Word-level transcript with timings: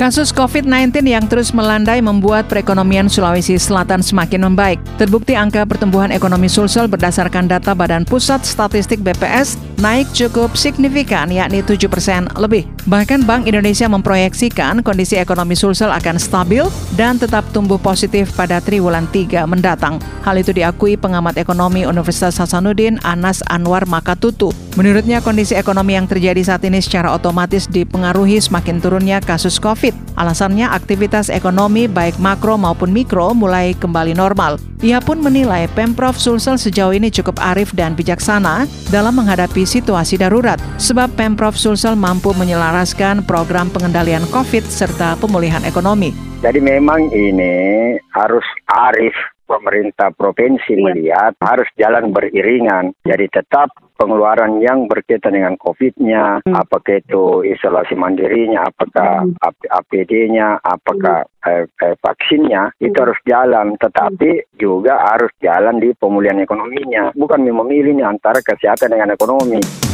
Kasus 0.00 0.32
COVID-19 0.32 1.04
yang 1.04 1.28
terus 1.28 1.52
melandai 1.52 2.00
membuat 2.00 2.48
perekonomian 2.48 3.12
Sulawesi 3.12 3.60
Selatan 3.60 4.00
semakin 4.00 4.48
membaik. 4.48 4.80
Terbukti 4.96 5.36
angka 5.36 5.68
pertumbuhan 5.68 6.08
ekonomi 6.08 6.48
Sulsel 6.48 6.88
berdasarkan 6.88 7.52
data 7.52 7.76
Badan 7.76 8.08
Pusat 8.08 8.48
Statistik 8.48 9.04
BPS 9.04 9.60
naik 9.76 10.08
cukup 10.16 10.56
signifikan 10.56 11.28
yakni 11.28 11.60
7 11.60 11.84
persen 11.92 12.32
lebih. 12.40 12.64
Bahkan 12.88 13.28
Bank 13.28 13.44
Indonesia 13.44 13.92
memproyeksikan 13.92 14.80
kondisi 14.80 15.20
ekonomi 15.20 15.52
Sulsel 15.52 15.92
akan 15.92 16.16
stabil 16.16 16.64
dan 16.96 17.20
tetap 17.20 17.44
tumbuh 17.52 17.76
positif 17.76 18.32
pada 18.32 18.56
triwulan 18.64 19.04
3 19.12 19.44
mendatang. 19.44 20.00
Hal 20.24 20.40
itu 20.40 20.56
diakui 20.56 20.96
pengamat 20.96 21.36
ekonomi 21.36 21.84
Universitas 21.84 22.40
Hasanuddin 22.40 22.96
Anas 23.04 23.44
Anwar 23.52 23.84
Makatutu. 23.84 24.48
Menurutnya 24.80 25.20
kondisi 25.20 25.52
ekonomi 25.52 25.92
yang 25.92 26.08
terjadi 26.08 26.40
saat 26.40 26.64
ini 26.64 26.80
secara 26.80 27.12
otomatis 27.12 27.68
dipengaruhi 27.68 28.40
semakin 28.40 28.80
turunnya 28.80 29.20
kasus 29.20 29.60
COVID 29.60 29.89
Alasannya 30.18 30.68
aktivitas 30.68 31.32
ekonomi 31.32 31.86
baik 31.86 32.20
makro 32.20 32.58
maupun 32.60 32.90
mikro 32.90 33.32
mulai 33.32 33.72
kembali 33.78 34.12
normal. 34.12 34.60
Ia 34.80 35.00
pun 35.00 35.20
menilai 35.20 35.68
Pemprov 35.76 36.16
Sulsel 36.16 36.56
sejauh 36.56 36.96
ini 36.96 37.12
cukup 37.12 37.36
arif 37.40 37.72
dan 37.76 37.92
bijaksana 37.92 38.64
dalam 38.88 39.16
menghadapi 39.16 39.68
situasi 39.68 40.16
darurat, 40.16 40.56
sebab 40.80 41.12
Pemprov 41.16 41.56
Sulsel 41.56 41.96
mampu 41.96 42.32
menyelaraskan 42.32 43.28
program 43.28 43.68
pengendalian 43.68 44.24
COVID 44.32 44.64
serta 44.64 45.20
pemulihan 45.20 45.60
ekonomi. 45.68 46.16
Jadi 46.40 46.60
memang 46.64 47.12
ini 47.12 47.96
harus 48.16 48.44
arif 48.72 49.12
pemerintah 49.50 50.14
provinsi 50.14 50.78
iya. 50.78 50.82
melihat 50.86 51.32
harus 51.42 51.66
jalan 51.74 52.14
beriringan. 52.14 52.94
Jadi 53.02 53.26
tetap 53.26 53.74
pengeluaran 53.98 54.62
yang 54.62 54.86
berkaitan 54.86 55.34
dengan 55.34 55.58
COVID-nya, 55.58 56.46
hmm. 56.46 56.54
apakah 56.54 57.02
itu 57.02 57.42
isolasi 57.42 57.98
mandirinya, 57.98 58.70
apakah 58.70 59.26
hmm. 59.26 59.36
APD-nya, 59.66 60.62
apakah 60.62 61.26
hmm. 61.26 61.50
eh, 61.50 61.64
eh, 61.66 61.94
vaksinnya, 61.98 62.78
itu 62.78 62.94
harus 62.94 63.18
jalan. 63.26 63.74
Tetapi 63.74 64.56
juga 64.56 65.02
harus 65.10 65.34
jalan 65.42 65.82
di 65.82 65.90
pemulihan 65.98 66.38
ekonominya. 66.38 67.10
Bukan 67.18 67.42
memilih 67.42 68.06
antara 68.06 68.38
kesehatan 68.40 68.94
dengan 68.94 69.12
ekonomi. 69.18 69.89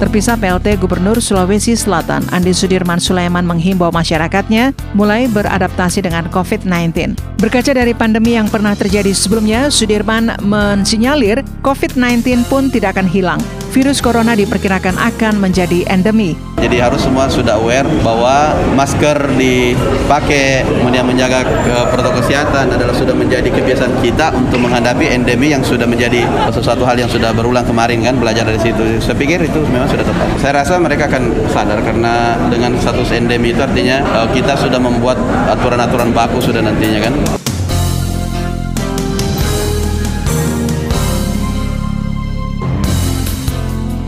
Terpisah 0.00 0.40
PLT 0.40 0.80
Gubernur 0.80 1.20
Sulawesi 1.20 1.76
Selatan 1.76 2.24
Andi 2.32 2.56
Sudirman 2.56 2.96
Sulaiman 2.96 3.44
menghimbau 3.44 3.92
masyarakatnya 3.92 4.72
mulai 4.96 5.28
beradaptasi 5.28 6.00
dengan 6.00 6.24
COVID-19. 6.32 7.20
Berkaca 7.36 7.76
dari 7.76 7.92
pandemi 7.92 8.32
yang 8.32 8.48
pernah 8.48 8.72
terjadi 8.72 9.12
sebelumnya, 9.12 9.68
Sudirman 9.68 10.40
mensinyalir 10.40 11.44
COVID-19 11.60 12.48
pun 12.48 12.72
tidak 12.72 12.96
akan 12.96 13.12
hilang 13.12 13.44
virus 13.70 14.02
corona 14.02 14.34
diperkirakan 14.34 14.98
akan 14.98 15.38
menjadi 15.38 15.86
endemi. 15.86 16.34
Jadi 16.60 16.76
harus 16.76 17.00
semua 17.00 17.24
sudah 17.30 17.56
aware 17.56 17.88
bahwa 18.04 18.52
masker 18.76 19.32
dipakai, 19.40 20.60
kemudian 20.60 21.08
menjaga 21.08 21.40
ke 21.40 21.76
protokol 21.88 22.20
kesehatan 22.20 22.68
adalah 22.68 22.92
sudah 22.92 23.16
menjadi 23.16 23.48
kebiasaan 23.48 23.96
kita 24.04 24.28
untuk 24.36 24.60
menghadapi 24.60 25.08
endemi 25.08 25.56
yang 25.56 25.64
sudah 25.64 25.88
menjadi 25.88 26.28
sesuatu 26.52 26.84
hal 26.84 27.00
yang 27.00 27.08
sudah 27.08 27.32
berulang 27.32 27.64
kemarin 27.64 28.04
kan 28.04 28.20
belajar 28.20 28.44
dari 28.44 28.60
situ. 28.60 29.00
Saya 29.00 29.16
pikir 29.16 29.40
itu 29.40 29.64
memang 29.72 29.88
sudah 29.88 30.04
tepat. 30.04 30.26
Saya 30.36 30.52
rasa 30.60 30.76
mereka 30.76 31.08
akan 31.08 31.48
sadar 31.48 31.80
karena 31.80 32.36
dengan 32.52 32.76
status 32.76 33.08
endemi 33.16 33.56
itu 33.56 33.64
artinya 33.64 34.04
eh, 34.04 34.28
kita 34.36 34.52
sudah 34.60 34.76
membuat 34.76 35.16
aturan-aturan 35.48 36.12
baku 36.12 36.44
sudah 36.44 36.60
nantinya 36.60 37.08
kan. 37.08 37.39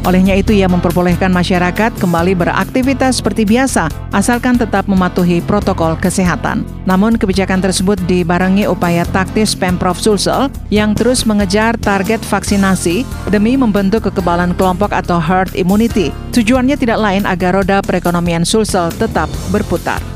Olehnya 0.02 0.34
itu 0.34 0.50
ia 0.50 0.66
memperbolehkan 0.66 1.30
masyarakat 1.30 1.94
kembali 2.02 2.34
beraktivitas 2.34 3.22
seperti 3.22 3.46
biasa, 3.46 3.86
asalkan 4.10 4.58
tetap 4.58 4.90
mematuhi 4.90 5.38
protokol 5.38 5.94
kesehatan. 5.94 6.66
Namun 6.90 7.14
kebijakan 7.14 7.62
tersebut 7.62 8.02
dibarengi 8.10 8.66
upaya 8.66 9.06
taktis 9.14 9.54
Pemprov 9.54 9.94
Sulsel 9.94 10.50
yang 10.74 10.98
terus 10.98 11.22
mengejar 11.22 11.78
target 11.78 12.18
vaksinasi 12.18 13.06
demi 13.30 13.54
membentuk 13.54 14.10
kekebalan 14.10 14.58
kelompok 14.58 14.90
atau 14.90 15.22
herd 15.22 15.54
immunity. 15.54 16.10
Tujuannya 16.34 16.74
tidak 16.74 16.98
lain 16.98 17.22
agar 17.22 17.62
roda 17.62 17.78
perekonomian 17.78 18.42
Sulsel 18.42 18.90
tetap 18.98 19.30
berputar. 19.54 20.11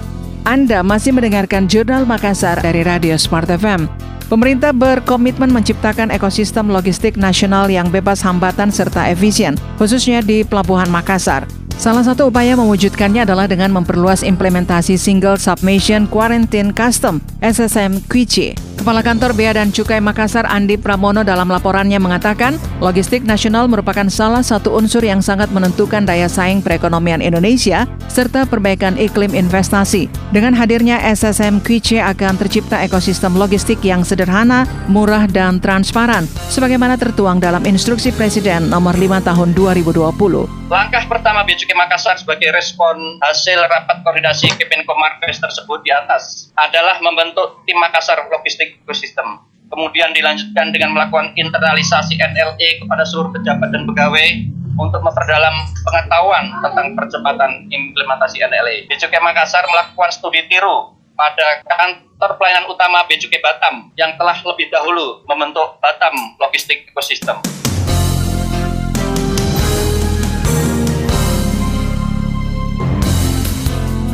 Anda 0.47 0.87
masih 0.87 1.11
mendengarkan 1.11 1.67
Jurnal 1.67 2.07
Makassar 2.07 2.63
dari 2.63 2.87
Radio 2.87 3.19
Smart 3.19 3.51
FM. 3.51 3.91
Pemerintah 4.31 4.71
berkomitmen 4.71 5.51
menciptakan 5.51 6.15
ekosistem 6.15 6.71
logistik 6.71 7.19
nasional 7.19 7.67
yang 7.67 7.91
bebas 7.91 8.23
hambatan 8.23 8.71
serta 8.71 9.11
efisien, 9.11 9.59
khususnya 9.75 10.23
di 10.23 10.47
Pelabuhan 10.47 10.87
Makassar. 10.87 11.51
Salah 11.75 12.07
satu 12.07 12.31
upaya 12.31 12.55
mewujudkannya 12.55 13.27
adalah 13.27 13.51
dengan 13.51 13.75
memperluas 13.75 14.23
implementasi 14.23 14.95
Single 14.95 15.35
Submission 15.43 16.07
Quarantine 16.07 16.71
Custom 16.71 17.19
(SSM 17.43 18.07
QC). 18.07 18.55
Kepala 18.87 19.03
Kantor 19.03 19.35
Bea 19.35 19.51
dan 19.51 19.75
Cukai 19.75 19.99
Makassar 19.99 20.47
Andi 20.47 20.79
Pramono 20.79 21.27
dalam 21.27 21.51
laporannya 21.51 21.99
mengatakan, 21.99 22.55
logistik 22.79 23.27
nasional 23.27 23.67
merupakan 23.67 24.07
salah 24.07 24.47
satu 24.47 24.79
unsur 24.79 25.03
yang 25.03 25.19
sangat 25.19 25.51
menentukan 25.51 26.07
daya 26.07 26.31
saing 26.31 26.63
perekonomian 26.63 27.19
Indonesia 27.19 27.91
serta 28.07 28.47
perbaikan 28.47 28.95
iklim 28.95 29.35
investasi. 29.35 30.07
Dengan 30.31 30.55
hadirnya 30.55 31.03
SSM 31.03 31.67
QC 31.67 31.99
akan 31.99 32.39
tercipta 32.39 32.79
ekosistem 32.87 33.35
logistik 33.35 33.83
yang 33.83 34.07
sederhana, 34.07 34.71
murah, 34.87 35.27
dan 35.27 35.59
transparan, 35.59 36.23
sebagaimana 36.47 36.95
tertuang 36.95 37.43
dalam 37.43 37.67
instruksi 37.67 38.15
Presiden 38.15 38.71
nomor 38.71 38.95
5 38.95 39.19
tahun 39.27 39.51
2020. 39.51 40.15
Langkah 40.71 41.03
pertama 41.11 41.43
Bea 41.43 41.59
Cukai 41.59 41.75
Makassar 41.75 42.23
sebagai 42.23 42.55
respon 42.55 42.95
hasil 43.19 43.59
rapat 43.67 44.07
koordinasi 44.07 44.47
Kemenko 44.55 44.95
Marves 44.95 45.43
tersebut 45.43 45.83
di 45.83 45.91
atas 45.91 46.55
adalah 46.55 47.03
membentuk 47.03 47.67
tim 47.67 47.79
Makassar 47.83 48.23
Logistik 48.31 48.76
ekosistem. 48.85 49.41
Kemudian 49.67 50.15
dilanjutkan 50.15 50.71
dengan 50.71 50.95
melakukan 50.95 51.35
internalisasi 51.35 52.21
NLE 52.23 52.85
kepada 52.85 53.03
seluruh 53.03 53.35
pejabat 53.35 53.75
dan 53.75 53.83
pegawai 53.83 54.27
untuk 54.77 55.01
memperdalam 55.03 55.57
pengetahuan 55.83 56.45
tentang 56.63 56.87
percepatan 56.95 57.67
implementasi 57.73 58.45
NLE. 58.47 58.87
Becukai 58.87 59.19
Makassar 59.19 59.65
melakukan 59.67 60.13
studi 60.13 60.45
tiru 60.47 60.95
pada 61.17 61.65
kantor 61.65 62.31
pelayanan 62.37 62.69
utama 62.69 63.03
Becukai 63.09 63.41
Batam 63.41 63.91
yang 63.97 64.15
telah 64.21 64.37
lebih 64.45 64.69
dahulu 64.69 65.25
membentuk 65.25 65.81
Batam 65.81 66.15
Logistik 66.39 66.93
Ekosistem. 66.93 67.41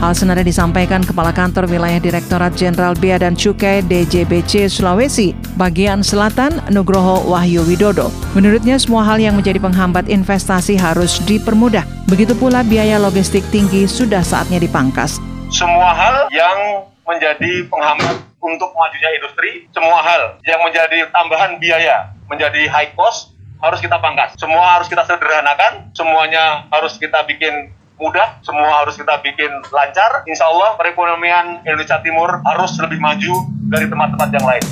Hal 0.03 0.19
senada 0.19 0.43
disampaikan 0.43 0.99
Kepala 0.99 1.31
Kantor 1.31 1.71
Wilayah 1.71 2.03
Direktorat 2.03 2.59
Jenderal 2.59 2.99
Bea 2.99 3.23
dan 3.23 3.39
Cukai 3.39 3.87
DJBC 3.87 4.67
Sulawesi 4.67 5.31
bagian 5.55 6.03
selatan 6.03 6.59
Nugroho 6.75 7.23
Wahyu 7.31 7.63
Widodo. 7.63 8.11
Menurutnya 8.35 8.83
semua 8.83 9.07
hal 9.07 9.23
yang 9.23 9.39
menjadi 9.39 9.63
penghambat 9.63 10.11
investasi 10.11 10.75
harus 10.75 11.23
dipermudah. 11.23 11.87
Begitu 12.11 12.35
pula 12.35 12.67
biaya 12.67 12.99
logistik 12.99 13.47
tinggi 13.55 13.87
sudah 13.87 14.27
saatnya 14.27 14.59
dipangkas. 14.59 15.23
Semua 15.55 15.95
hal 15.95 16.27
yang 16.35 16.83
menjadi 17.07 17.71
penghambat 17.71 18.27
untuk 18.43 18.75
majunya 18.75 19.23
industri, 19.23 19.71
semua 19.71 20.03
hal 20.03 20.43
yang 20.43 20.67
menjadi 20.67 21.15
tambahan 21.15 21.63
biaya, 21.63 22.11
menjadi 22.27 22.67
high 22.67 22.91
cost, 22.99 23.39
harus 23.63 23.79
kita 23.79 24.03
pangkas. 24.03 24.35
Semua 24.35 24.83
harus 24.83 24.91
kita 24.91 25.07
sederhanakan, 25.07 25.95
semuanya 25.95 26.67
harus 26.75 26.99
kita 26.99 27.23
bikin 27.23 27.71
mudah, 28.03 28.43
semua 28.43 28.83
harus 28.83 28.99
kita 28.99 29.23
bikin 29.23 29.63
lancar. 29.71 30.27
Insya 30.27 30.51
Allah 30.51 30.75
perekonomian 30.75 31.63
Indonesia 31.63 32.03
Timur 32.03 32.43
harus 32.43 32.75
lebih 32.83 32.99
maju 32.99 33.47
dari 33.71 33.87
tempat-tempat 33.87 34.29
yang 34.35 34.43
lain. 34.43 34.65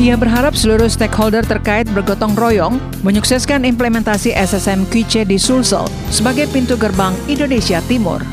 Ia 0.00 0.16
berharap 0.16 0.56
seluruh 0.56 0.88
stakeholder 0.88 1.44
terkait 1.44 1.84
bergotong 1.92 2.32
royong 2.32 2.80
menyukseskan 3.04 3.68
implementasi 3.68 4.32
SSM 4.32 4.88
QC 4.88 5.28
di 5.28 5.36
Sulsel 5.36 5.84
sebagai 6.08 6.48
pintu 6.48 6.74
gerbang 6.80 7.12
Indonesia 7.28 7.84
Timur. 7.84 8.24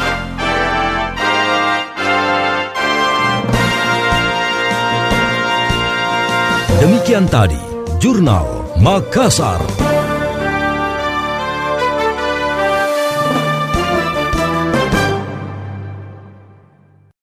Demikian 6.79 7.27
tadi 7.27 7.66
Jurnal 7.99 8.77
Makassar. 8.77 9.96